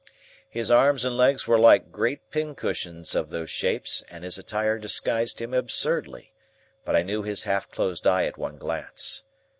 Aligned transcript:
His 0.49 0.71
arms 0.71 1.05
and 1.05 1.15
legs 1.15 1.45
were 1.45 1.59
like 1.59 1.91
great 1.91 2.31
pincushions 2.31 3.13
of 3.13 3.29
those 3.29 3.51
shapes, 3.51 4.03
and 4.09 4.23
his 4.23 4.39
attire 4.39 4.79
disguised 4.79 5.39
him 5.39 5.53
absurdly; 5.53 6.33
but 6.83 6.95
I 6.95 7.03
knew 7.03 7.21
his 7.21 7.43
half 7.43 7.69
closed 7.69 8.07
eye 8.07 8.25
at 8.25 8.35
one 8.35 8.57
glance. 8.57 9.25